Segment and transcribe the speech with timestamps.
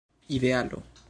[0.27, 0.81] idealo